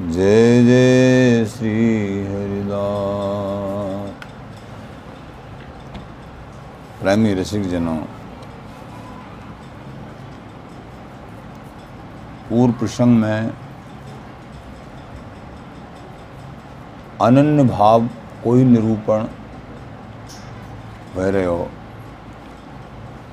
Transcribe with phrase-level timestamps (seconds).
[0.00, 1.70] जय जय श्री
[2.26, 4.24] हरिदास।
[7.02, 7.96] प्रेमी रसिक जनों।
[12.48, 13.50] पूर्व प्रसंग में
[17.22, 18.06] अनन्य भाव
[18.44, 19.24] कोई निरूपण
[21.44, 21.70] हो।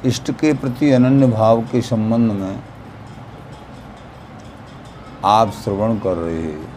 [0.06, 2.60] इष्ट के प्रति अनन्य भाव के संबंध में
[5.26, 6.70] आप श्रवण कर रहे हैं।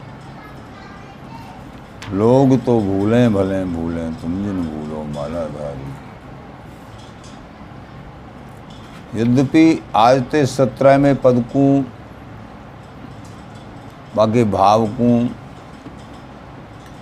[2.12, 5.92] लोग तो भूलें भले भूलें, तुम जिन भूलो मालाधारी
[9.14, 11.64] यद्यपि आज ते सत्रह में पद को
[14.16, 15.08] बाकी भाव को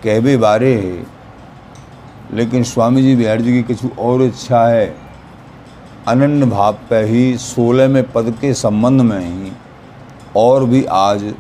[0.04, 1.06] कहबे बारे है,
[2.32, 4.86] लेकिन स्वामी जी बिहार जी की कुछ और इच्छा है।
[6.08, 9.51] अनन्य भाव पे ही सोलह में पद के संबंध में ही
[10.36, 11.34] और भी आज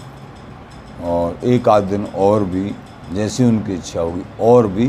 [1.02, 2.74] और एक आध दिन और भी
[3.12, 4.86] जैसी उनकी इच्छा होगी, और भी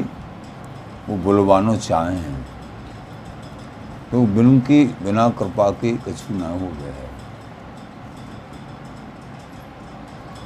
[1.07, 2.43] वो बुलवानो चाहें
[4.11, 7.11] तो बिन की बिना कृपा के कुछ ना हो गया है।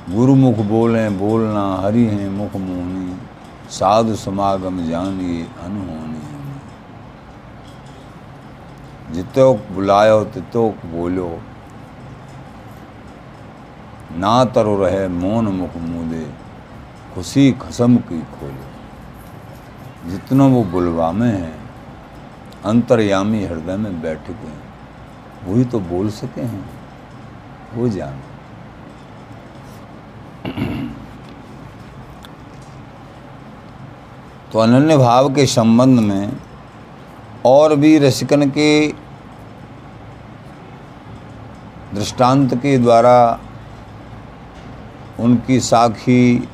[0.10, 3.18] गुरुमुख बोले, बोलना हरि हैं मुख मोहनी,
[3.70, 6.22] साधु समागम जानिए अनहोनी।
[9.14, 11.30] जितोक बुलायो तितोक बोलो।
[14.18, 16.26] ना तरो रहे मौन मुख मुदे,
[17.14, 21.54] खुशी खसम की खोले जितना वो बुलवा में है,
[22.66, 24.58] अंतर्यामी हृदय में बैठ गए
[25.46, 26.66] वही तो बोल सके हैं,
[27.76, 28.22] वो जान।
[34.52, 36.32] तो अनन्य भाव के संबंध में
[37.46, 38.88] और भी रसिकन के
[41.94, 43.18] दृष्टांत के द्वारा
[45.20, 46.48] उनकी साखी,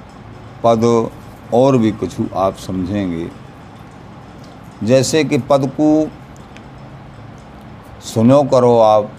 [0.64, 1.10] पद
[1.54, 3.30] और भी कुछ आप समझेंगे।
[4.84, 6.08] जैसे कि पद को
[8.04, 9.12] सुनो करो आप,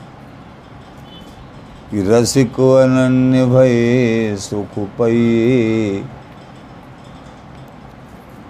[1.91, 6.05] कि रसिक अनन्य भय सुख पये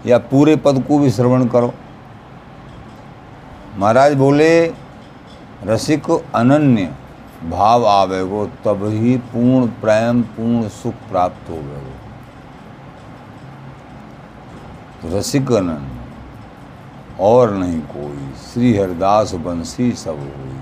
[0.06, 1.72] या पूरे पद को भी श्रवण करो।
[3.76, 4.66] महाराज बोले,
[5.64, 6.94] रसिक अनन्य
[7.50, 11.92] भाव आवेगो तब ही पूर्ण प्रेम, पूर्ण सुख प्राप्त हो गए
[15.02, 15.08] तो
[17.20, 20.56] और नहीं कोई, श्री हरिदास बंसी सब हुई।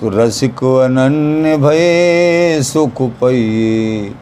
[0.00, 4.14] तो रसिक अनन्य भय सुख पये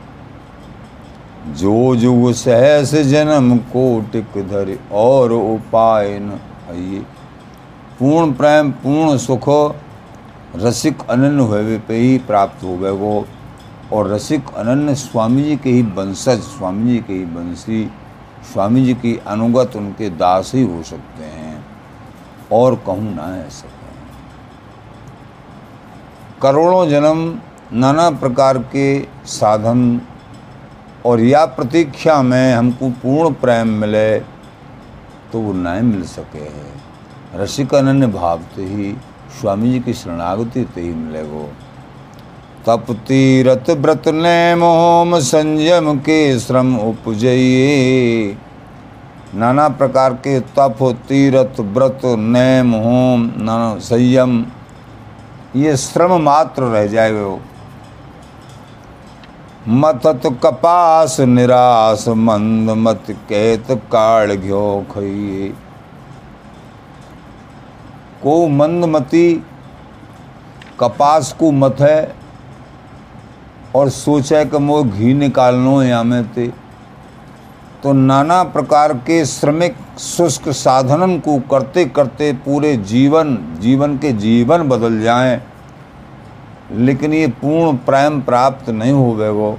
[1.57, 6.39] जो जुग सहस जन्म कोटिक धरे, और उपाय न
[7.99, 9.49] पूर्ण प्रेम, पूर्ण सुख
[10.57, 13.27] रसिक अनन्य हुए पे ही प्राप्त हो गए वो।
[13.93, 17.85] और रसिक अनन्य स्वामी जी के ही वंशज स्वामी जी के ही वंशी
[18.53, 21.65] स्वामी जी की अनुगत उनके दास ही हो सकते हैं।
[22.53, 23.69] और कहूँ ना ऐसा
[26.43, 27.41] करोड़ों जन्म,
[27.73, 30.01] नाना प्रकार के साधन
[31.07, 34.19] और या प्रतीक्षा में हमको पूर्ण प्रेम मिले
[35.33, 38.93] तो वो नहीं मिल सके है। रसिक अनन्य भाव से ही
[39.31, 41.49] स्वामी जी की शरणागति ते ही मिलेगो।
[42.67, 48.37] तप तीरथ व्रत ने मोम संयम के श्रम उपजइए।
[49.35, 50.79] नाना प्रकार के तप
[51.09, 54.45] तीरथ व्रत नैम होम नाना संयम,
[55.57, 57.39] ये श्रम मात्र रह जाएगा।
[59.69, 65.53] मतत कपास निराश मंद मत कहत काड़ घ्यो खइए।
[68.23, 69.33] को मंदमती,
[70.81, 72.15] कपास को मत है,
[73.75, 76.47] और सोचे कि मो घी निकालनो या में ते।
[77.83, 84.69] तो नाना प्रकार के श्रमिक शुष्क साधनन को करते करते पूरे जीवन जीवन के जीवन
[84.69, 85.41] बदल जाएँ,
[86.73, 89.59] लेकिन ये पूर्ण प्रेम प्राप्त नहीं हो वो।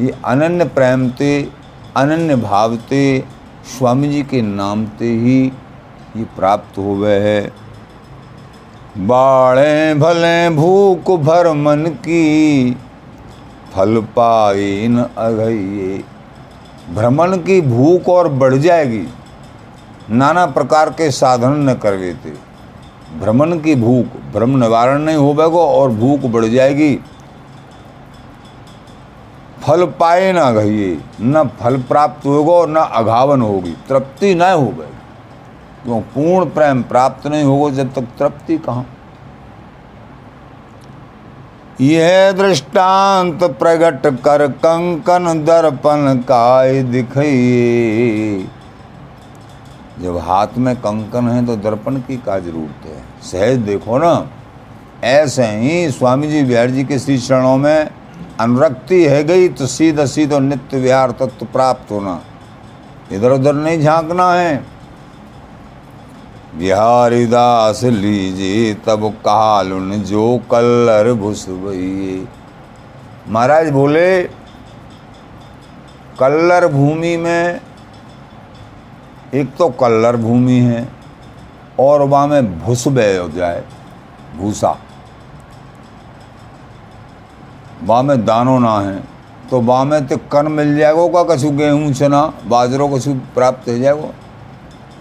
[0.00, 1.48] ये अनन्य प्रेम ते,
[1.96, 3.24] अनन्य भाव ते,
[3.68, 5.52] स्वामी जी के नाम ते ही
[6.16, 7.40] ये प्राप्त गए है।
[8.98, 12.70] बाड़े भले भूख भर मन की,
[13.74, 16.02] फल पाए न अघइए।
[16.94, 19.06] भ्रमण की भूख और बढ़ जाएगी,
[20.10, 22.30] नाना प्रकार के साधन न कर थे
[23.20, 26.94] भ्रमण की भूख, भ्रम निवारण नहीं हो बैगो और भूख बढ़ जाएगी।
[29.62, 34.66] फल पाए ना घइए न फल प्राप्त होगा और न अघावन होगी, तृप्ति न हो
[34.68, 34.94] गई
[35.86, 36.00] क्यों?
[36.14, 38.86] पूर्ण प्रेम प्राप्त नहीं होगा जब तक तृप्ति कहाँ?
[41.80, 48.46] यह दृष्टांत प्रकट कर कंकन दर्पण काय दिखाइए
[50.02, 53.02] जब हाथ में कंकन है तो दर्पण की का ज़रूरत है?
[53.22, 54.28] सहज देखो ना,
[55.04, 57.90] ऐसे ही स्वामी जी बिहार जी के श्री चरणों में
[58.40, 62.20] अनुरक्ति है गई तो सीधा सीधा नित्य विहार तत्व प्राप्त होना।
[63.12, 64.75] इधर उधर नहीं झांकना है।
[66.58, 72.26] बिहारी दास लीजिए, तब कालुन जो कल्लर भुसबइए
[73.28, 74.22] महाराज बोले,
[76.20, 77.60] कल्लर भूमि में,
[79.34, 80.86] एक तो कल्लर भूमि है,
[81.80, 83.62] और वहाँ में भूस बह हो जाए,
[84.36, 84.76] भूसा।
[87.82, 89.02] वहाँ में दानो ना है
[89.50, 93.78] तो वहाँ में तो कन मिल जाएगा का कछु गेहूँ, चना, बाजरो कछु प्राप्त हो
[93.78, 94.12] जाएगो।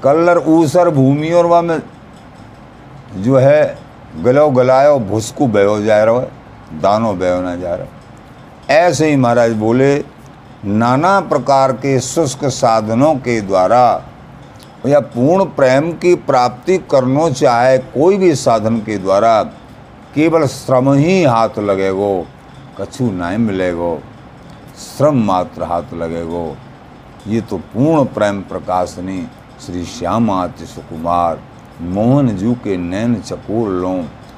[0.06, 1.82] कल्लर ऊसर भूमि और वहाँ में
[3.18, 3.78] जो है
[4.24, 6.28] गलो गलायो भुसकू बहो जा रहा है,
[6.82, 9.98] दानो बहो ना जा रहा ऐसे ही महाराज बोले,
[10.66, 13.86] नाना प्रकार के शुष्क साधनों के द्वारा
[14.86, 19.42] या पूर्ण प्रेम की प्राप्ति करना चाहे कोई भी साधन के द्वारा
[20.16, 22.26] केवल श्रम ही हाथ लगेगो,
[22.80, 23.98] कछु नहीं मिलेगो,
[24.78, 26.46] श्रम मात्र हाथ लगेगो।
[27.28, 29.22] ये तो पूर्ण प्रेम प्रकाशनी
[29.62, 31.40] श्री श्यामात्य सुकुमार,
[31.82, 33.94] मोहन जू के नैन चकोर लो,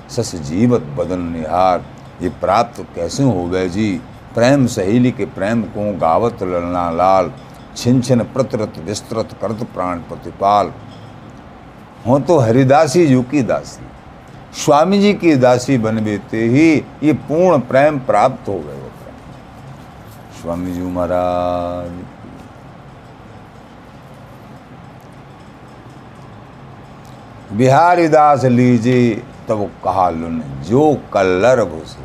[0.10, 1.86] सस जीवत बदन निहार।
[2.22, 3.92] ये प्राप्त कैसे हो गए जी?
[4.36, 7.32] प्रेम सहेली के प्रेम को गावत ललना लाल।
[7.78, 10.72] छिन छिन प्रतरत विस्तृत करत प्राण प्रतिपाल।
[12.08, 13.86] हो तो हरिदासी जू की दासी,
[14.56, 16.70] स्वामी जी की दासी बन बेते ही
[17.04, 18.86] ये पूर्ण प्रेम प्राप्त हो गए
[20.38, 21.92] स्वामी जी महाराज
[27.54, 29.16] बिहारी दास लीजिए,
[29.50, 31.98] तब कहा लुन जो कल्लर भूस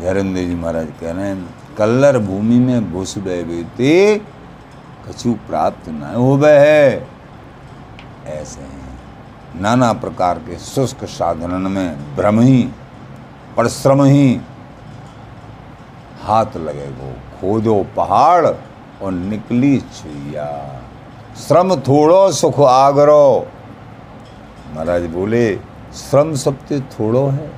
[0.00, 4.20] धैरंदेव जी महाराज कह रहे हैं कल्लर भूमि में घुस गए
[5.08, 7.08] कछु प्राप्त न हो है।
[8.26, 12.62] ऐसे हैं। नाना प्रकार के शुष्क साधन में भ्रम ही,
[13.56, 14.40] परिश्रम ही।
[16.22, 20.46] हाथ लगेगो खोदो पहाड़ और निकली छुइया
[21.40, 23.46] श्रम थोड़ो सुख आगरो।
[24.74, 25.54] महाराज बोले,
[25.94, 27.50] श्रम सबते थोड़ो है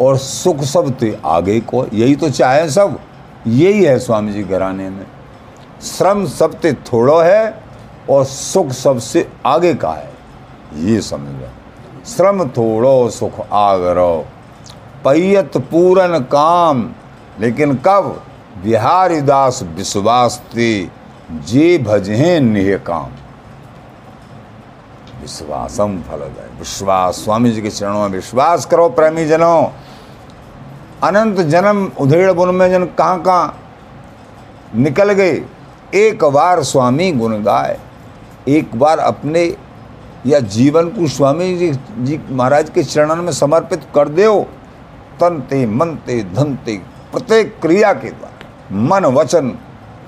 [0.00, 2.98] और सुख सबते आगे को, यही तो चाहे सब,
[3.46, 5.06] यही है स्वामी जी घराने में।
[5.82, 7.62] श्रम सबसे थोड़ो है
[8.10, 10.10] और सुख सबसे आगे का है,
[10.76, 14.24] ये समझ। श्रम थोड़ो, सुख आगरो।
[15.04, 16.88] पैयत पूरन काम,
[17.40, 18.22] लेकिन कब?
[18.64, 20.99] बिहारी दास विश्वास थे।
[21.30, 23.10] जे भजहे निह काम।
[25.20, 26.20] विश्वासम फल
[26.58, 29.64] विश्वास स्वामी जी के चरणों में विश्वास करो प्रेमी जनों।
[31.02, 33.58] अनंत जन्म उधेड़ बुन में जन कहाँ कहाँ
[34.74, 35.44] निकल गए।
[35.94, 37.78] एक बार स्वामी गुण गाए।
[38.48, 39.56] एक बार अपने
[40.26, 44.42] या जीवन को स्वामी जी जी महाराज के चरणन में समर्पित कर दो
[45.20, 46.76] तनते मनते मन ते धन ते
[47.12, 49.48] प्रत्येक क्रिया के द्वारा। मन, वचन,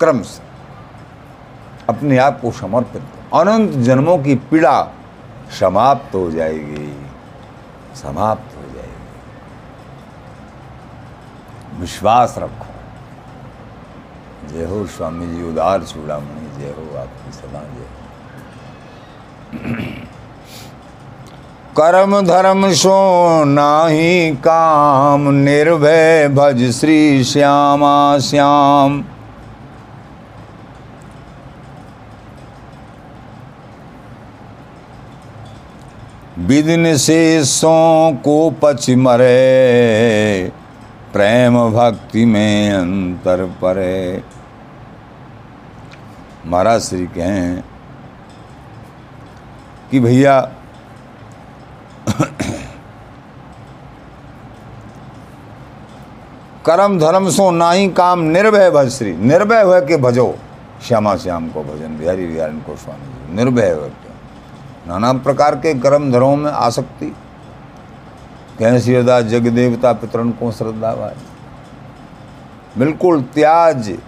[0.00, 0.51] क्रम से।
[1.88, 3.02] अपने आप को समर्पित
[3.34, 4.88] अनंत जन्मों की पीड़ा
[5.60, 6.88] समाप्त हो जाएगी।
[7.94, 9.10] समाप्त हो जाएगी।
[11.80, 12.66] विश्वास रखो।
[14.48, 17.86] जय हो स्वामी जी, उदार चूड़ामणि जय हो आपकी सदा जय
[21.76, 29.04] कर्म धर्म सो नाही काम, निर्भय भज श्री श्यामा श्याम।
[36.42, 37.72] विदिन सो
[38.24, 40.52] को पच मरे,
[41.12, 44.22] प्रेम भक्ति में अंतर परे।
[46.46, 47.62] महाराज श्री कहें
[49.90, 50.40] कि भैया,
[56.66, 60.34] कर्म धर्म सो नाही काम निर्भय भज श्री। निर्भय हो के भजो।
[60.82, 63.90] श्यामा श्याम को भजन, बिहारी बिहारी को स्वामी जी, निर्भय हो।
[64.88, 67.16] नाना प्रकार के कर्म धर्मों में आसक्ति।
[68.58, 71.14] कहें सिरदास जग देवता पितरन को श्रद्धा भाई।
[72.78, 73.98] बिल्कुल त्याज,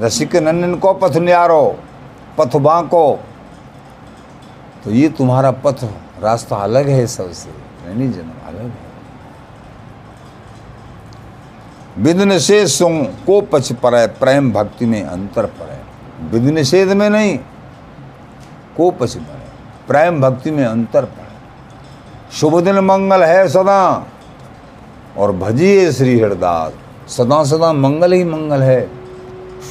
[0.00, 1.78] रसिक नंदन को पथ न्यारो,
[2.38, 3.18] पथ बांको।
[4.84, 5.84] तो ये तुम्हारा पथ
[6.22, 7.50] रास्ता अलग है सबसे।
[7.94, 8.90] नहीं जन्म अलग है।
[11.98, 15.84] विध निषेध सुंग को पछ पर प्रेम भक्ति में अंतर पर
[16.22, 17.38] विध निषेध में नहीं,
[18.76, 19.39] को पछ पर
[19.90, 24.06] प्रेम भक्ति में अंतर पड़े। शुभ दिन मंगल है सदा,
[25.18, 26.72] और भजिए श्री हरदास,
[27.08, 28.80] सदा सदा मंगल ही मंगल है।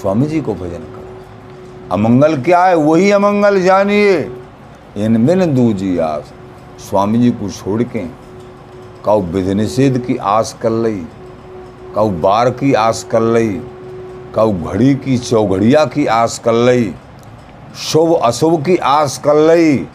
[0.02, 2.76] स्वामी जी को भजन करो। अमंगल क्या है?
[2.76, 4.18] वही अमंगल जानिए।
[4.98, 6.34] इन बिन दूजी आस।
[6.80, 8.00] स्वामी जी को छोड़ के
[9.06, 11.06] कऊ विधि निषेध की आस कर लई
[11.96, 13.62] कऊ बार की आस कर लई
[14.36, 16.94] कऊ घड़ी की चौघड़िया की आस कर लई,
[17.84, 19.88] शुभ अशुभ की आस कर लई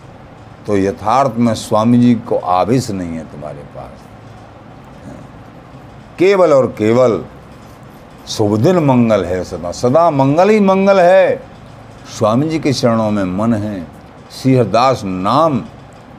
[0.67, 4.01] तो यथार्थ में स्वामी जी को आवेश नहीं है तुम्हारे पास।
[6.19, 7.25] केवल और केवल
[8.29, 11.37] शुभ दिन मंगल है सदा। सदा मंगल ही मंगल है।
[12.19, 13.87] स्वामी जी के चरणों में मन है।
[14.31, 15.65] सिंहदास नाम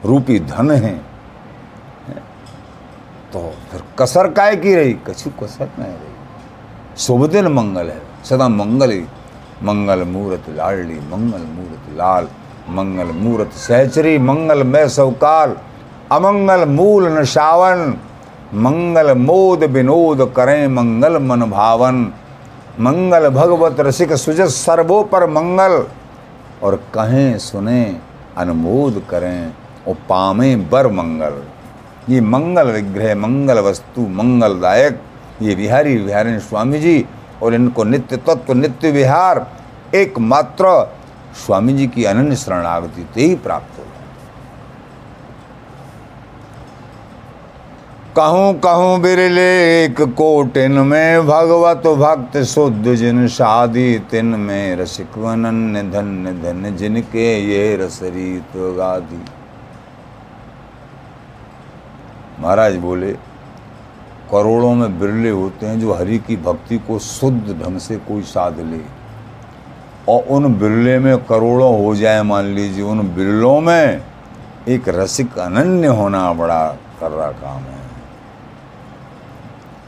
[0.04, 0.94] रूपी धन है।
[3.32, 4.92] तो फिर कसर काय की रही?
[4.92, 6.14] कछु कसर नहीं रही।
[6.98, 9.04] शुभ दिन मंगल है। सदा मंगल ही।
[9.62, 12.28] मंगल मूर्त लाडली, मंगल मूर्त लाल।
[12.68, 15.56] मंगल मूर्त सहचरी, मंगल में सवकाल
[16.12, 17.94] अमंगल मूल नशावन
[18.56, 22.12] मंगल मोद विनोद करें मंगल मन भावन।
[22.80, 25.84] मंगल भगवत रसिक सुजस सर्वो पर मंगल,
[26.62, 27.82] और कहें सुने
[28.38, 29.52] अनुमोद करें
[29.88, 31.42] और पामे बर मंगल।
[32.08, 35.00] ये मंगल विग्रह, मंगल वस्तु मंगलदायक
[35.42, 37.04] ये बिहारी बिहारी स्वामी जी,
[37.42, 39.46] और इनको नित्य तत्व, नित्य विहार,
[39.94, 40.64] एकमात्र
[41.34, 43.94] स्वामी जी की अनन्य शरणागति ते ही प्राप्त होगा
[48.16, 49.50] कहूँ कहूँ बिरले
[49.84, 57.26] एक कोटिन में भगवत भक्त, शुद्ध जिन शादी, तिन में रसिक अनन्य धन्य धन्य जिनके
[57.42, 59.22] ये रसरीत गादी।
[62.40, 63.12] महाराज बोले,
[64.30, 68.60] करोड़ों में बिरले होते हैं जो हरि की भक्ति को शुद्ध ढंग से कोई साध
[68.60, 68.80] ले।
[70.08, 74.02] और उन बिरले में करोड़ों हो जाए, मान लीजिए, उन बिरलों में
[74.68, 77.76] एक रसिक अनन्य होना बड़ा कर रहा काम है।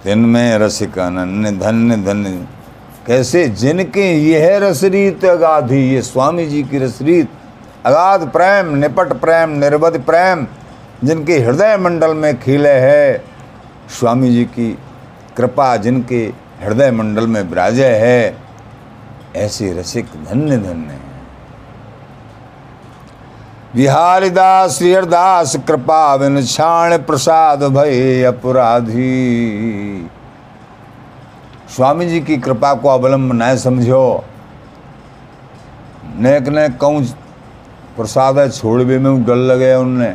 [0.04, 2.46] दिन में रसिक अनन्य, धन्य धन्य।
[3.06, 3.48] कैसे?
[3.48, 7.28] जिनके यह रसरीत अगाधी, ये स्वामी जी की रसरीत
[7.87, 10.46] अगाध प्रेम, निपट प्रेम, निर्बध प्रेम,
[11.04, 13.25] जिनके हृदय मंडल में खिले है।
[14.00, 14.78] स्वामी जी की
[15.37, 16.32] कृपा जिनके
[16.62, 18.48] हृदय मंडल में विराजय है।
[19.37, 21.06] ऐसे रसिक धन्य धन्य हैं।
[23.75, 30.11] बिहारीदास श्रीहरदास, कृपा बिन छाण प्रसाद भय अपराधी।
[31.68, 34.25] स्वामी जी की कृपा को अवलंब न समझो।
[36.16, 37.04] नेक ने कहूँ
[37.97, 40.14] प्रसाद है छोड़वे में डर लगे उनने।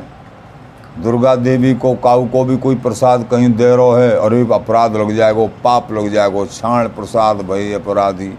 [1.00, 5.16] दुर्गा देवी को, काऊ को भी कोई प्रसाद कहीं दे रहो है एक अपराध लग
[5.16, 8.34] जाएगा, पाप लग जाएगा, छाण प्रसाद भय अपराधी।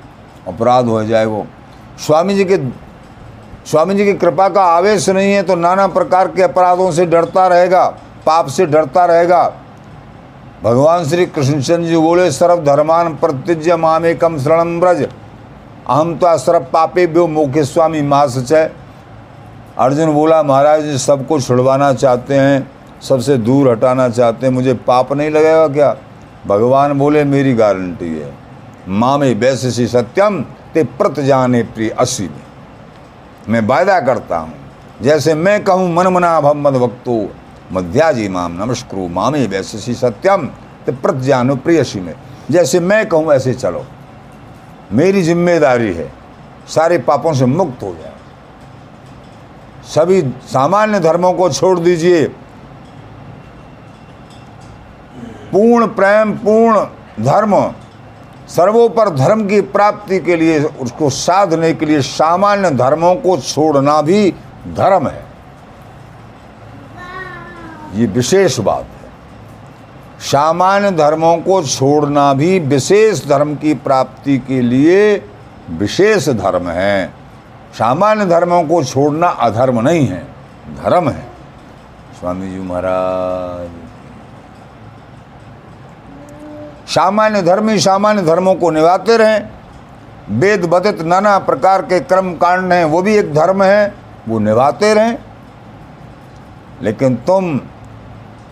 [0.47, 1.47] अपराध हो जाए वो।
[1.99, 2.57] स्वामी जी के,
[3.67, 7.47] स्वामी जी की कृपा का आवेश नहीं है तो नाना प्रकार के अपराधों से डरता
[7.49, 7.87] रहेगा,
[8.27, 9.43] पाप से डरता रहेगा।
[10.65, 16.67] भगवान श्री कृष्णचंद्र जी बोले, सर्व धर्मान प्रत्यज्य मामे कम शरणम ब्रज अहम तो सर्व
[16.73, 18.71] पापे ब्यो मुख्य स्वामी महासचय
[19.79, 22.71] अर्जुन बोला, महाराज जी सबको छुड़वाना चाहते हैं,
[23.03, 25.97] सबसे दूर हटाना चाहते हैं, मुझे पाप नहीं लगेगा क्या?
[26.47, 28.33] भगवान बोले, मेरी गारंटी है।
[28.89, 30.41] माँ में वैसे सत्यम,
[30.75, 32.43] ते प्रत जाने प्रिय असी में
[33.49, 34.55] मैं वायदा करता हूँ,
[35.03, 37.17] जैसे मैं कहूँ मन मना भम मद वक्तो
[37.73, 40.47] मध्याजी माम नमस्कृ मामे वैसे सत्यम,
[40.87, 42.15] ते प्रत जानो प्रियसी में
[42.51, 43.85] जैसे मैं कहूँ, ऐसे चलो।
[44.93, 46.11] मेरी ज़िम्मेदारी है,
[46.69, 48.13] सारे पापों से मुक्त हो जाए।
[49.87, 52.27] सभी सामान्य धर्मों को छोड़ दीजिए।
[55.53, 56.85] पूर्ण प्रेम, पूर्ण
[57.25, 57.55] धर्म
[58.49, 64.31] सर्वोपर धर्म की प्राप्ति के लिए, उसको साधने के लिए सामान्य धर्मों को छोड़ना भी
[64.69, 65.25] धर्म है।
[67.95, 69.11] ये विशेष बात है।
[70.23, 75.17] सामान्य धर्मों को छोड़ना भी विशेष धर्म की प्राप्ति के लिए
[75.71, 77.07] विशेष धर्म है।
[77.75, 80.23] सामान्य धर्मों को छोड़ना अधर्म नहीं है,
[80.83, 81.27] धर्म है।
[82.21, 83.84] स्वामी जी महाराज।
[86.95, 89.49] सामान्य धर्म सामान्य धर्मों को निभाते रहें।
[90.31, 93.95] वेद बदित नाना प्रकार के कर्म कांड हैं, वो भी एक धर्म है,
[94.29, 95.19] वो निभाते रहें।
[96.83, 97.61] लेकिन तुम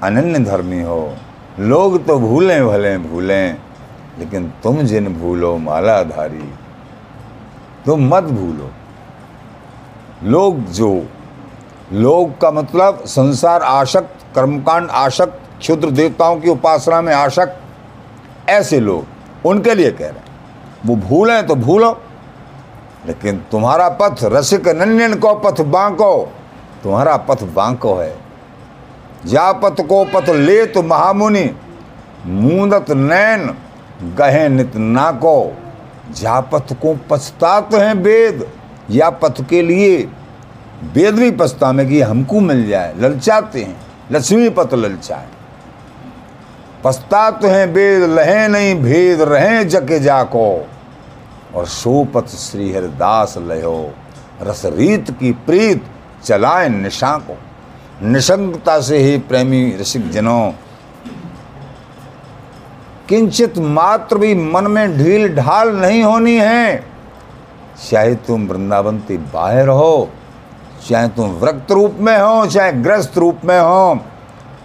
[0.03, 1.17] अनन्य धर्मी हो।
[1.59, 3.57] लोग तो भूलें, भले, भूलें,
[4.19, 6.55] लेकिन तुम जिन भूलो, मालाधारी,
[7.87, 8.71] तुम मत भूलो।
[10.25, 11.07] लोग जो,
[11.93, 17.62] लोग का मतलब संसार आशक्त, कर्मकांड आशक्त, क्षुद्र देवताओं की उपासना में आशक्त
[18.49, 19.07] ऐसे लोग
[19.47, 20.25] उनके लिए कह रहे हैं।
[20.87, 22.03] वो भूलें तो भूलो।
[23.07, 26.33] लेकिन तुम्हारा पथ रसिक नन्यन को पथ बांको।
[26.83, 28.19] तुम्हारा पथ बांको है।
[29.27, 31.51] जा पथ को पथ ले तो महामुनि।
[32.27, 33.55] मूंदत नैन
[34.15, 35.57] गहे नित ना को
[36.11, 38.51] जा पथ को पछतात हैं वेद
[38.91, 40.09] या पथ के लिए
[40.95, 43.81] वेद भी पछता में कि हमको मिल जाए। ललचाते हैं।
[44.13, 45.27] लक्ष्मी पथ ललचाए।
[46.85, 50.67] पछतात हैं वेद लहे नहीं, भेद रहे जके जाको।
[51.55, 53.95] और सोपत श्री हरिदास लयो
[54.43, 55.85] रस रीत की प्रीत
[56.25, 57.37] चलाए निशा को
[58.03, 60.53] निशंकता से ही प्रेमी रसिक जनों
[63.09, 66.85] किंचित मात्र भी मन में ढील ढाल नहीं होनी है।
[67.91, 70.09] चाहे तुम वृंदावन के बाहर हो,
[70.89, 73.99] चाहे तुम व्रत रूप में हो, चाहे ग्रस्त रूप में हो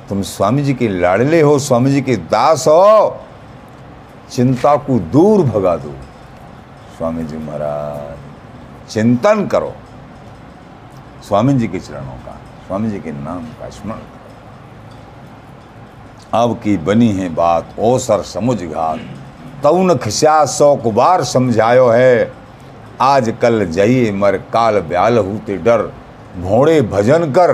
[0.10, 3.18] तुम स्वामी जी के लाडले हो स्वामी जी के दास हो।
[4.32, 5.92] चिंता को दूर भगा दो।
[6.98, 9.74] स्वामी जी महाराज, चिंतन करो।
[11.28, 12.36] स्वामी जी के चरणों का
[12.68, 14.16] स्वामी जी के नाम का स्मरण करो।
[16.34, 19.00] अब की बनी है बात, ओ सर समुझ घात।
[19.64, 22.34] तउन खिस्या सौ कुबार समझायो है।
[23.02, 25.82] आज कल जाइए मर, काल ब्याल होते डर।
[26.38, 27.52] भोड़े भजन कर,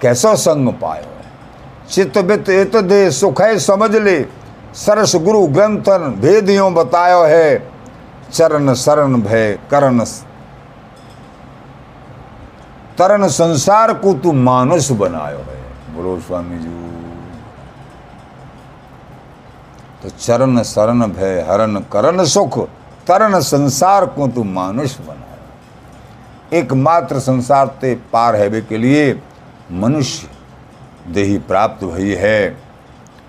[0.00, 1.09] कैसा संग पायो?
[1.90, 4.20] चित्त बित इत दे सुख है समझ ले।
[4.74, 7.48] सरस गुरु ग्रंथन भेदियों बतायो है।
[8.32, 10.04] चरण शरण भय करण
[12.98, 15.58] तरन संसार को तू मानुष बनायो है।
[15.94, 16.68] बोलो स्वामी जी।
[20.02, 22.58] तो चरण शरण भय हरण करण सुख
[23.06, 29.20] तरन संसार को तू मानुष बनायो। एकमात्र संसार ते पार हैवे के लिए
[29.72, 30.28] मनुष्य
[31.08, 32.48] देही प्राप्त भई है।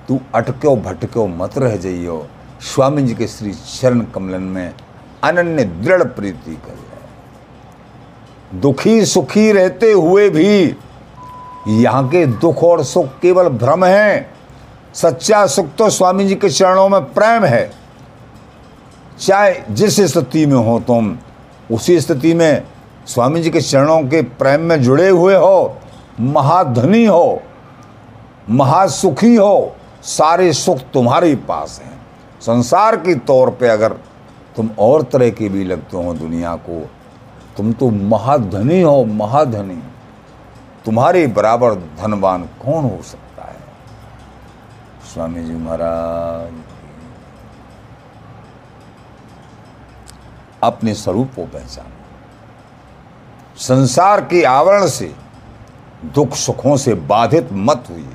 [0.07, 2.25] तू अटक्यो भटक्यो मत रह जाइयो।
[2.61, 4.73] स्वामी जी के श्री चरण कमलन में
[5.23, 6.79] अनन्य दृढ़ प्रीति कर
[8.59, 10.75] दुखी सुखी रहते हुए भी
[11.67, 14.29] यहाँ के दुख और सुख केवल भ्रम है।
[14.93, 17.71] सच्चा सुख तो स्वामी जी के चरणों में प्रेम है।
[19.19, 21.17] चाहे जिस स्थिति में हो तुम,
[21.71, 22.63] उसी स्थिति में
[23.07, 25.77] स्वामी जी के चरणों के प्रेम में जुड़े हुए हो,
[26.19, 27.41] महाधनी हो।
[28.51, 31.99] महासुखी हो, सारे सुख तुम्हारे पास हैं।
[32.41, 33.93] संसार के तौर पे अगर
[34.55, 36.79] तुम और तरह के भी लगते हो दुनिया को,
[37.57, 39.81] तुम तो महाधनी हो, महाधनी।
[40.85, 43.59] तुम्हारे बराबर धनवान कौन हो सकता है?
[45.13, 46.53] स्वामी जी महाराज,
[50.63, 51.99] अपने स्वरूप को पहचानो।
[53.57, 55.13] संसार के आवरण से,
[56.05, 58.07] दुख सुखों से बाधित मत हुई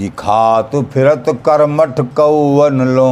[0.00, 3.08] ये खात फिरत करमठ कौवन लो।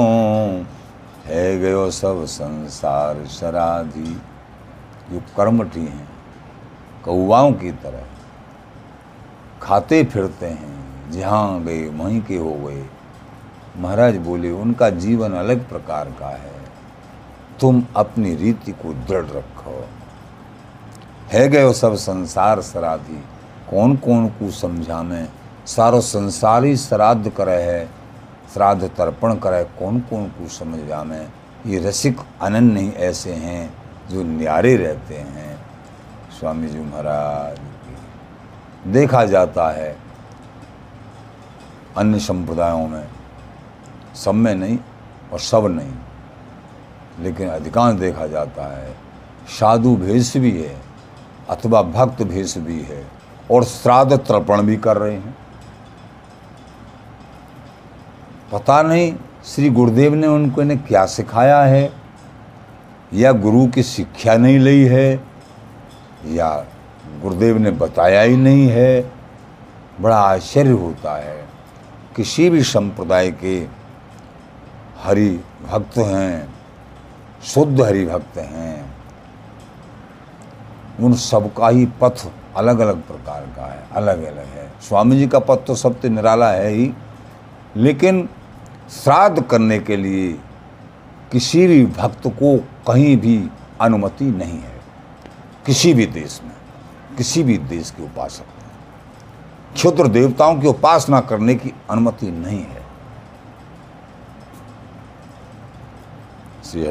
[1.25, 4.21] है गयो सब संसार शराधी।
[5.11, 6.09] जो कर्मठी हैं,
[7.05, 8.03] कौवाओं की तरह।
[9.63, 12.87] खाते फिरते हैं, जहाँ गए वहीं के हो गए
[13.77, 16.61] महाराज बोले, उनका जीवन अलग प्रकार का है।
[17.61, 19.85] तुम अपनी रीति को दृढ़ रखो।
[21.33, 23.25] है गए सब संसार सराधी
[23.71, 25.29] कौन कौन को समझा में
[25.69, 27.89] सारो संसार ही श्राद्ध करे है,
[28.53, 31.29] श्राद्ध तर्पण करे कौन कौन को समझ में
[31.67, 33.71] ये रसिक अनन्य ही ऐसे हैं
[34.11, 35.57] जो न्यारे रहते हैं।
[36.39, 37.59] स्वामी जी महाराज
[38.93, 39.97] देखा जाता है
[41.97, 43.09] अन्य संप्रदायों में,
[44.15, 44.79] सब में नहीं
[45.33, 45.93] और सब नहीं,
[47.21, 48.93] लेकिन अधिकांश देखा जाता है,
[49.51, 50.77] साधु भेष भी है,
[51.51, 53.05] अथवा भक्त भेष भी है
[53.51, 55.37] और श्राद्ध तर्पण भी कर रहे हैं।
[58.53, 61.93] पता नहीं, श्री गुरुदेव ने उनको इन्हें क्या सिखाया है?
[63.15, 65.25] या गुरु की शिक्षा नहीं ली है?
[66.27, 66.67] या
[67.23, 69.13] गुरुदेव ने बताया ही नहीं है?
[70.01, 71.45] बड़ा आश्चर्य होता है।
[72.17, 73.67] किसी भी संप्रदाय के
[75.03, 76.55] हरि भक्त हैं,
[77.45, 78.97] शुद्ध हरि भक्त हैं,
[81.01, 85.39] उन सबका ही पथ अलग अलग प्रकार का है अलग अलग है। स्वामी जी का
[85.39, 86.93] पथ तो सबसे निराला है ही,
[87.77, 88.29] लेकिन
[88.91, 90.39] श्राद्ध करने के लिए
[91.33, 93.49] किसी भी भक्त को कहीं भी
[93.81, 94.81] अनुमति नहीं है।
[95.67, 96.53] किसी भी देश में,
[97.17, 102.83] किसी भी देश के उपासक में। क्षुद्र देवताओं की उपासना करने की अनुमति नहीं है।
[106.65, 106.83] श्री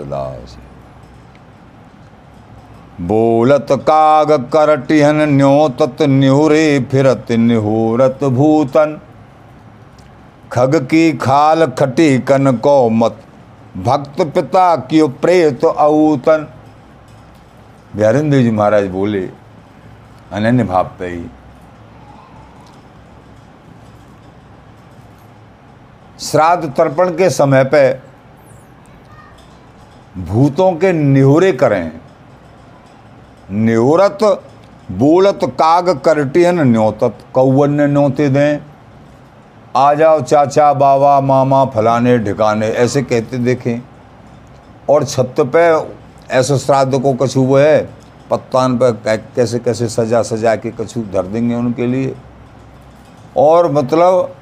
[3.02, 9.02] बोलत काग करटिहन न्योतत न्यूरे फिरत निहोरत भूतन।
[10.58, 13.18] खग की खाल खटी कन को मत।
[13.78, 16.48] भक्त पिता की प्रेत औतन।
[17.96, 19.22] बिहारिंद्र जी महाराज बोले,
[20.32, 21.26] अनन्य भाव पे ही।
[26.20, 27.84] श्राद्ध तर्पण के समय पे
[30.22, 31.92] भूतों के निहोरे करें।
[33.52, 34.18] निहोरत,
[34.92, 38.67] बोलत, काग करटियन न्योतत कौवन न्योते दें।
[39.78, 43.82] आ जाओ चाचा, बाबा, मामा, फलाने, ढिकाने, ऐसे कहते देखें।
[44.90, 45.66] और छत पे
[46.34, 47.90] ऐसे श्राद्ध को कछु वो है,
[48.32, 48.92] पत्तान पर
[49.36, 52.16] कैसे कैसे सजा सजा के कछु धर देंगे उनके लिए।
[53.38, 54.36] और मतलब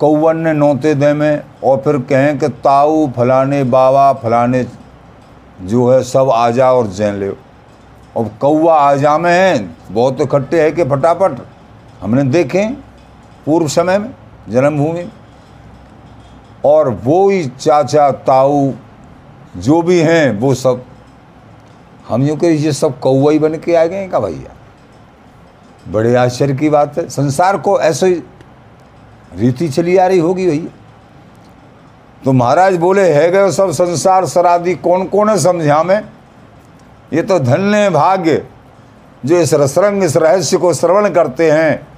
[0.00, 4.66] कौवन ने नौते दे में, और फिर कहें कि ताऊ, फलाने, बाबा, फलाने
[5.62, 10.20] जो है, सब आ जा और जैन ले। और कौवा आ जा में हैं, बहुत
[10.20, 11.38] इकट्ठे है कि फटाफट,
[12.02, 12.85] हमने देखे।
[13.46, 14.14] पूर्व समय में,
[14.48, 15.08] जन्मभूमि
[16.64, 18.72] और वो ही चाचा, ताऊ,
[19.56, 20.84] जो भी हैं, वो सब,
[22.08, 24.54] हम यूँ कह ये सब कौवा ही बन के आ गए हैं का भैया?
[25.92, 28.22] बड़े आश्चर्य की बात है। संसार को ऐसे
[29.36, 30.70] रीति चली आ रही होगी भैया?
[32.24, 36.00] तो महाराज बोले, है गए सब संसार सरादी कौन कौन है समझा में?
[37.12, 38.46] ये तो धन्य भाग्य,
[39.24, 41.95] जो इस रसरंग, इस रहस्य को श्रवण करते हैं।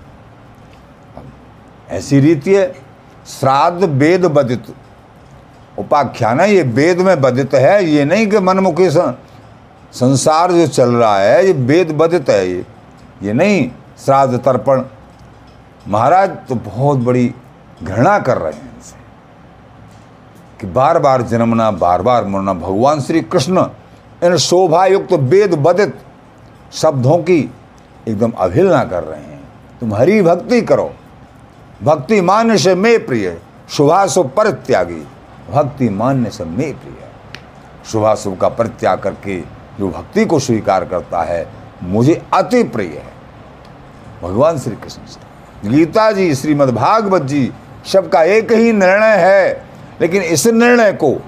[1.88, 2.66] ऐसी रीति है,
[3.30, 4.74] श्राद्ध वेद बदित
[5.78, 8.88] उपाख्यान है, ये वेद में बदित है, ये नहीं कि मनमुखी
[9.92, 12.64] संसार जो चल रहा है, ये वेद बदित है, ये
[13.22, 13.70] ये नहीं,
[14.04, 14.82] श्राद्ध तर्पण।
[15.88, 17.32] महाराज तो बहुत बड़ी
[17.82, 18.96] घृणा कर रहे हैं इनसे,
[20.60, 23.66] कि बार बार जन्मना बार बार मरना, भगवान श्री कृष्ण
[24.24, 25.98] इन शोभायुक्त वेद बदित
[26.72, 27.38] शब्दों की
[28.08, 29.40] एकदम अवहेलना कर रहे हैं।
[29.80, 30.90] तुम हरि भक्ति करो।
[31.82, 33.38] भक्ति मान्य से मे प्रिय
[33.70, 35.08] शुभाशुभ परित्यागी।
[35.52, 37.08] भक्ति मान्य से मे प्रिय
[37.92, 39.40] शुभाशुभ का परित्याग करके
[39.78, 41.48] जो भक्ति को स्वीकार करता है,
[41.82, 43.12] मुझे अति प्रिय है।
[44.22, 45.28] भगवान श्री कृष्ण से।
[45.68, 47.52] गीता जी, श्रीमद् भागवत जी,
[47.92, 49.64] सबका एक ही निर्णय है।
[50.00, 51.22] लेकिन इस निर्णय को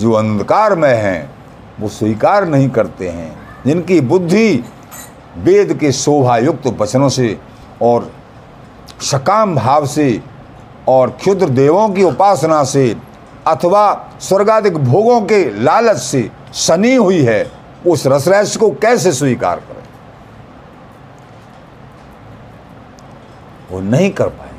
[0.00, 1.34] जो अंधकार में हैं,
[1.80, 4.64] वो स्वीकार नहीं करते हैं। जिनकी बुद्धि
[5.38, 7.38] वेद के शोभायुक्त वचनों से
[7.82, 8.12] और
[9.00, 10.22] सकाम भाव से
[10.88, 12.96] और क्षुद्र देवों की उपासना से
[13.46, 17.50] अथवा स्वर्गाधिक भोगों के लालच से सनी हुई है,
[17.86, 19.82] उस रसरहस्य को कैसे स्वीकार करें?
[23.70, 24.52] वो नहीं कर पाएँगे।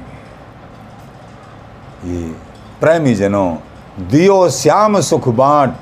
[2.09, 2.33] ये
[2.81, 3.55] प्रेमी जनों
[3.99, 5.73] दियो श्याम सुख बांट,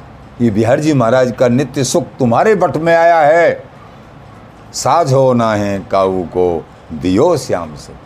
[0.41, 3.63] ये बिहार जी महाराज का नित्य सुख तुम्हारे बट में आया है।
[4.73, 8.02] साझ हो ना है काऊ को दियो श्याम सुख।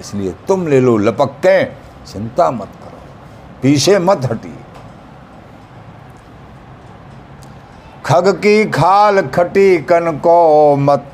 [0.00, 1.64] इसलिए तुम ले लो, लपक के।
[2.06, 2.98] चिंता मत करो।
[3.62, 4.56] पीछे मत हटिए।
[8.06, 11.12] खग की खाल खटी कन को मत।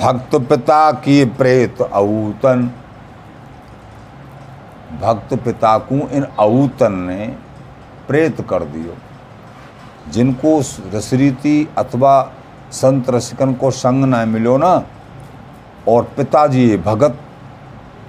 [0.00, 2.70] भक्त पिता की प्रेत अऊतन।
[5.00, 7.36] भक्त पिता को इन अऊतन ने
[8.08, 8.94] प्रेत कर दियो।
[10.12, 10.60] जिनको
[10.94, 12.32] रसरीति अथवा
[12.72, 14.82] संत रसिकन को संग न मिलो ना
[15.88, 17.18] और पिताजी भगत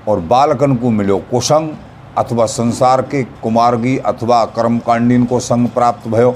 [0.08, 1.70] और बालकन को मिलो कुसंग
[2.18, 6.32] अथवा संसार के कुमारगी अथवा कर्मकांडीन को संग प्राप्त भयो।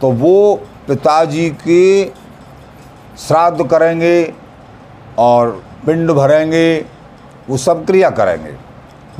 [0.00, 0.54] तो वो
[0.88, 2.04] पिताजी के
[3.18, 4.34] श्राद्ध करेंगे
[5.18, 6.84] और पिंड भरेंगे,
[7.50, 8.54] वो सब क्रिया करेंगे।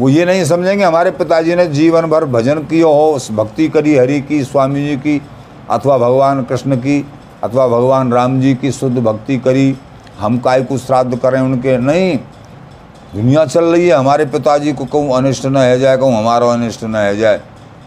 [0.01, 3.97] वो ये नहीं समझेंगे, हमारे पिताजी ने जीवन भर भजन किया हो, उस भक्ति करी
[3.97, 5.21] हरि की, स्वामी जी की,
[5.71, 7.07] अथवा भगवान कृष्ण की,
[7.45, 9.77] अथवा भगवान राम जी की शुद्ध भक्ति करी
[10.21, 11.79] हम काय को श्राद्ध करें उनके?
[11.79, 12.19] नहीं।
[13.15, 16.85] दुनिया चल रही है, हमारे पिताजी को कहूँ, अनिष्ट न है जाए, कहूँ, हमारा अनिष्ट
[16.85, 17.41] न है जाए।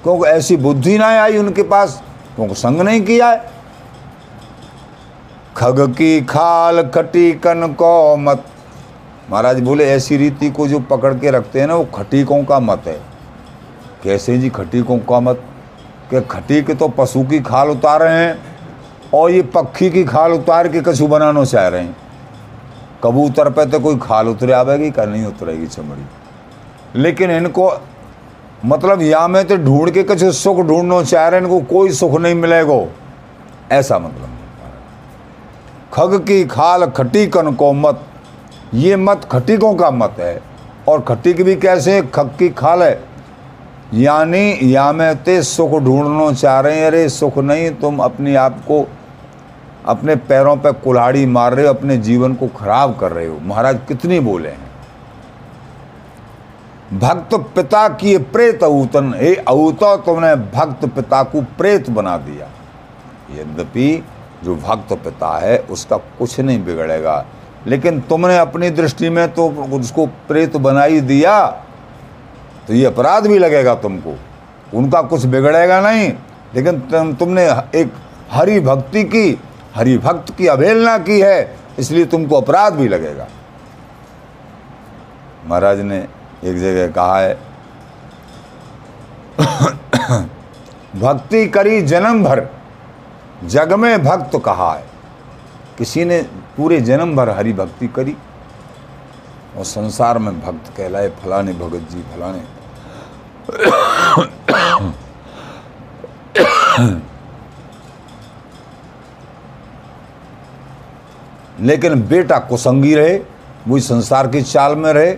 [0.03, 2.03] क्योंकि ऐसी बुद्धि ना आई उनके पास?
[2.35, 3.51] क्योंकि संग नहीं किया है?
[5.57, 8.43] खग की खाल खटी कन को मत।
[9.31, 12.83] महाराज बोले, ऐसी रीति को जो पकड़ के रखते हैं ना, वो खटीकों का मत
[12.87, 13.01] है।
[14.03, 15.43] कैसे जी खटीकों का मत?
[16.11, 18.39] कि खटीक तो पशु की खाल उतार रहे हैं,
[19.13, 21.95] और ये पक्षी की खाल उतार के कछु बनाना चाह रहे हैं।
[23.03, 27.71] कबूतर पे तो कोई खाल उतरे आवेगी क्या नहीं उतरेगी चमड़ी। लेकिन इनको
[28.65, 32.35] मतलब या में तो ढूंढ के कुछ सुख ढूंढना चाह रहे इनको कोई सुख नहीं
[32.35, 32.85] मिलेगा।
[33.71, 34.29] ऐसा मतलब
[35.93, 38.05] खग की खाल खटी कन को मत।
[38.73, 40.41] ये मत खटिकों का मत है।
[40.87, 42.01] और खटिक भी कैसे?
[42.01, 43.03] खग की खाल है।
[43.93, 48.59] यानी या में ते सुख ढूंढना चाह रहे हैं, अरे सुख नहीं, तुम अपने आप
[48.59, 48.87] को
[49.85, 53.79] अपने पैरों पे कुल्हाड़ी मार रहे हो, अपने जीवन को खराब कर रहे हो। महाराज,
[53.87, 54.71] कितनी बोले हैं।
[56.93, 62.49] भक्त पिता की प्रेत अवतन, हे अऊतो तुमने भक्त पिता को प्रेत बना दिया।
[63.31, 64.03] यद्यपि
[64.43, 67.25] जो भक्त पिता है, उसका कुछ नहीं बिगड़ेगा।
[67.67, 71.45] लेकिन तुमने अपनी दृष्टि में तो उसको प्रेत बना ही दिया
[72.67, 74.15] तो ये अपराध भी लगेगा तुमको।
[74.73, 76.11] उनका कुछ बिगड़ेगा नहीं,
[76.55, 77.93] लेकिन तुमने एक
[78.31, 79.31] हरि भक्ति की
[79.73, 83.27] हरि भक्त की अवहेलना की है, इसलिए तुमको अपराध भी लगेगा।
[85.45, 87.37] महाराज ने एक जगह कहा है,
[90.95, 92.47] भक्ति करी जन्म भर,
[93.45, 94.83] जग में भक्त कहा है।
[95.77, 96.21] किसी ने
[96.57, 98.15] पूरे जन्म भर हरि भक्ति करी
[99.57, 102.43] और संसार में भक्त कहलाए, फलाने भगत जी, फलाने।
[111.63, 113.17] लेकिन बेटा कुसंगी रहे,
[113.67, 115.11] वही संसार की चाल में रहे।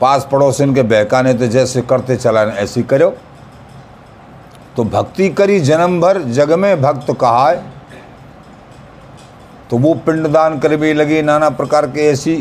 [0.00, 3.10] पास पड़ोसिन के बहकाने तो जैसे करते चला ऐसी करो।
[4.76, 7.62] तो भक्ति करी जन्म भर, जग में भक्त कहा है
[9.70, 12.36] तो वो पिंडदान कर भी लगे, नाना प्रकार के ऐसी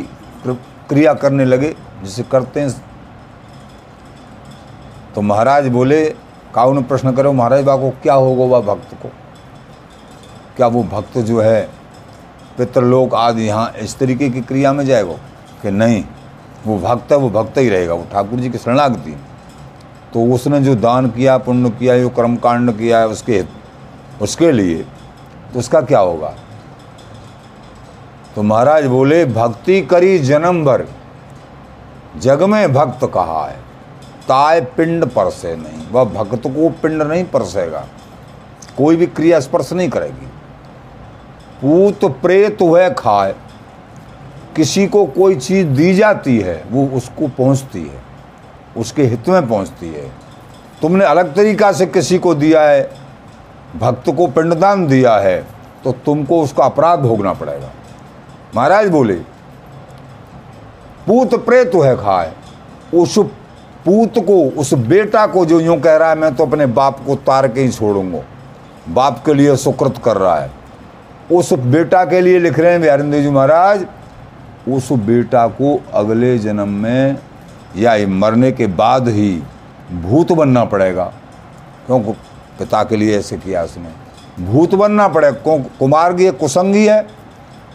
[0.45, 1.73] क्रिया करने लगे,
[2.03, 2.69] जिसे करते हैं।
[5.15, 6.03] तो महाराज बोले
[6.55, 9.09] काउ ने प्रश्न करो, महाराज बा क्या होगा वह भक्त को?
[10.57, 11.69] क्या वो भक्त जो है
[12.57, 15.13] पितृलोक आदि यहाँ इस तरीके की क्रिया में जाएगा
[15.61, 16.03] कि नहीं,
[16.65, 19.15] वो भक्त है, वो भक्त ही रहेगा, वो ठाकुर जी की शरणागति।
[20.13, 23.43] तो उसने जो दान किया, पुण्य किया, जो कर्म कांड किया है उसके
[24.21, 24.83] उसके लिए
[25.53, 26.33] तो उसका क्या होगा?
[28.35, 30.85] तो महाराज बोले, भक्ति करी जन्म भर,
[32.17, 33.55] जग में भक्त कहा है?
[34.27, 37.85] ताय पिंड परसे नहीं, वह भक्त को पिंड नहीं परसेगा,
[38.77, 40.26] कोई भी क्रिया स्पर्श नहीं करेगी।
[41.61, 43.33] पूत प्रेत वह खाए।
[44.55, 48.01] किसी को कोई चीज़ दी जाती है, वो उसको पहुँचती है,
[48.77, 50.09] उसके हित में पहुँचती है।
[50.81, 52.89] तुमने अलग तरीका से किसी को दिया है,
[53.75, 55.39] भक्त को पिंडदान दिया है
[55.83, 57.71] तो तुमको उसका अपराध भोगना पड़ेगा।
[58.55, 59.15] महाराज बोले
[61.07, 62.31] पूत प्रेत है खाए।
[62.93, 63.17] उस
[63.85, 67.15] पूत को, उस बेटा को जो यूँ कह रहा है, मैं तो अपने बाप को
[67.17, 68.21] तार के ही छोड़ूँगा।
[68.89, 70.51] बाप के लिए सुकृत कर रहा है।
[71.31, 73.85] उस बेटा के लिए लिख रहे हैं बिहारिंदेव जी महाराज
[74.69, 77.17] उस बेटा को अगले जन्म में
[77.77, 79.43] या मरने के बाद ही
[79.91, 81.03] भूत बनना पड़ेगा।
[81.85, 82.11] क्योंकि
[82.59, 87.07] पिता के लिए ऐसे किया उसने। भूत बनना पड़ेगा कुमार की कुसंगी है।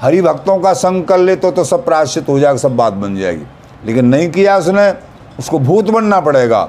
[0.00, 3.16] हरि भक्तों का संग कर ले तो, तो सब प्राश्चित हो जाएगा सब बात बन
[3.16, 3.44] जाएगी।
[3.86, 4.90] लेकिन नहीं किया उसने
[5.38, 6.68] उसको भूत बनना पड़ेगा।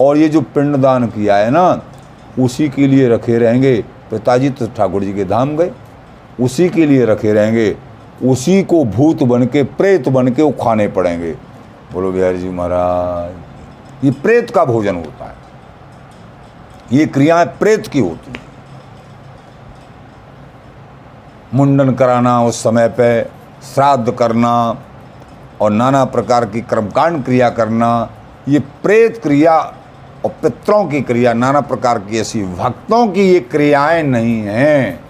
[0.00, 1.82] और ये जो पिंडदान किया है ना
[2.38, 5.70] उसी के लिए रखे रहेंगे। पिताजी तो ठाकुर जी के धाम गए।
[6.40, 7.76] उसी के लिए रखे रहेंगे।
[8.24, 11.32] उसी को भूत बन के प्रेत बन के वो खाने पड़ेंगे।
[11.92, 15.34] बोलो, बिहारी जी महाराज, ये प्रेत का भोजन होता है।
[16.92, 18.46] ये क्रियाएँ प्रेत की होती हैं।
[21.54, 23.22] मुंडन कराना उस समय पे,
[23.74, 24.82] श्राद्ध करना
[25.60, 28.10] और नाना प्रकार की कर्मकांड क्रिया करना,
[28.48, 29.58] ये प्रेत क्रिया
[30.24, 35.05] और पितरों की क्रिया, नाना प्रकार की ऐसी भक्तों की ये क्रियाएँ नहीं हैं।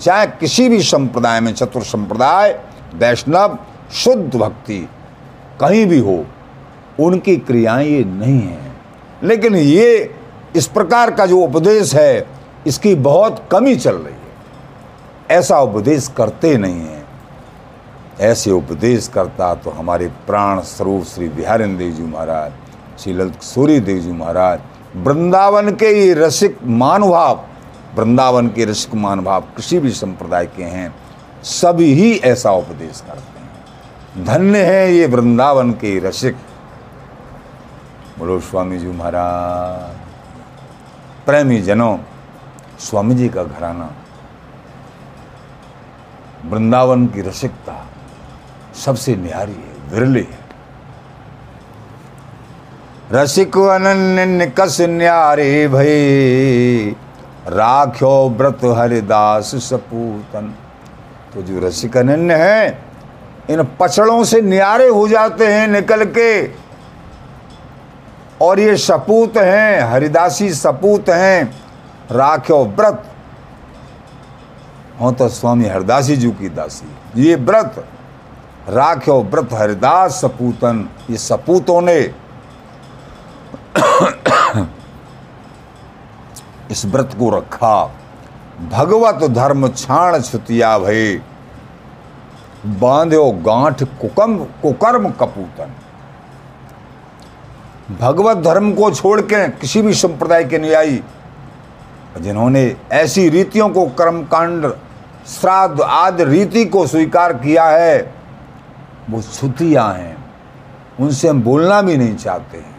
[0.00, 2.60] चाहे किसी भी संप्रदाय में, चतुर संप्रदाय,
[2.94, 3.58] वैष्णव,
[3.92, 4.88] शुद्ध भक्ति,
[5.60, 6.24] कहीं भी हो,
[7.00, 8.76] उनकी क्रियाएँ ये नहीं हैं।
[9.22, 10.14] लेकिन ये
[10.56, 12.26] इस प्रकार का जो उपदेश है,
[12.66, 17.04] इसकी बहुत कमी चल रही है। ऐसा उपदेश करते नहीं हैं।
[18.20, 22.52] ऐसे उपदेश करता तो हमारे प्राण स्वरूप श्री बिहारिन देव जी महाराज
[23.00, 24.60] श्री ललित सूर्य देव जी महाराज,
[24.96, 27.44] वृंदावन के ये रसिक मानुभाव
[27.96, 30.94] वृंदावन के ऋषिक भाव किसी भी संप्रदाय के हैं,
[31.42, 36.36] सभी ही ऐसा उपदेश करते हैं। धन्य है ये वृंदावन के रसिक।
[38.18, 39.96] बोलो स्वामी जी महाराज।
[41.26, 41.96] प्रेमी जनों
[42.78, 43.90] स्वामी जी का घराना।
[46.44, 47.86] वृंदावन की रसिकता
[48.74, 50.46] सबसे निहारी है, विरले है।
[53.12, 57.05] रसिक अनन्य कस न्यारे भय
[57.48, 60.54] राख्यो व्रत हरिदास सपूतन।
[61.34, 61.96] तो जो रसिक
[62.30, 62.82] है,
[63.50, 66.46] इन पछड़ों से न्यारे हो जाते हैं निकल के।
[68.42, 71.44] और ये सपूत हैं, हरिदासी सपूत हैं,
[72.12, 73.02] राख्यो व्रत।
[75.00, 77.84] हो तो स्वामी हरिदासी जी की दासी। ये व्रत,
[78.68, 82.00] राख्यो व्रत हरिदास सपूतन, ये सपूतों ने।
[86.70, 87.84] इस व्रत को रखा।
[88.70, 91.20] भगवत धर्म छाण छुतिया भय
[92.80, 95.74] बांध्यो गांठ कुकम, कुकर्म कपूतन।
[98.00, 101.02] भगवत धर्म को छोड़ के किसी भी संप्रदाय के न्यायी
[102.18, 104.66] जिन्होंने ऐसी रीतियों को कर्मकांड,
[105.30, 107.98] श्राद्ध आदि रीति को स्वीकार किया है,
[109.10, 110.16] वो छुतियाँ हैं।
[111.00, 112.74] उनसे हम बोलना भी नहीं चाहते हैं,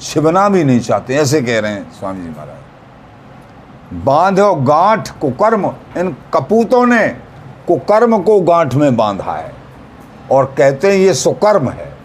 [0.00, 2.65] छिपना भी नहीं चाहते ऐसे कह रहे हैं स्वामी जी महाराज।
[3.92, 7.08] बांधो गांठ को कर्म इन कपूतों ने
[7.68, 9.52] को कर्म को गांठ में बांधा है
[10.32, 11.96] और कहते हैं ये सुकर्म है।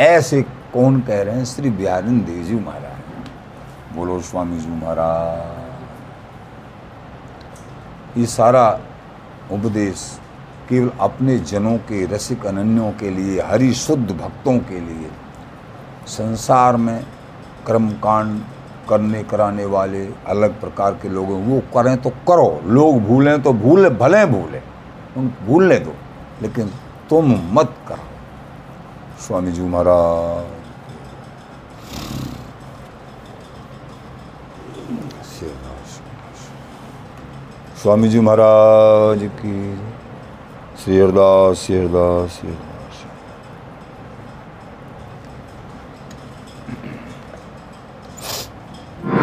[0.00, 1.44] ऐसे कौन कह रहे हैं?
[1.44, 5.56] श्री बिहारिन देव जी महाराज। बोलो स्वामी जी महाराज।
[8.18, 8.80] ये सारा
[9.52, 10.20] उपदेश
[10.68, 15.10] केवल अपने जनों के, रसिक अनन्यों के लिए हरि शुद्ध भक्तों के लिए,
[16.06, 17.06] संसार में
[17.66, 18.40] कर्मकांड
[18.88, 23.52] करने कराने वाले अलग प्रकार के लोग हैं। वो करें तो करो। लोग भूलें तो
[23.52, 24.62] भूले, भले भूलें।
[25.16, 25.94] उन भूलने दो।
[26.42, 26.66] लेकिन
[27.10, 28.04] तुम मत करो।
[29.20, 30.54] स्वामी जी महाराज
[37.82, 39.76] स्वामी जी महाराज की
[40.84, 42.67] श्री हरदास श्री हरदास श्री हरदास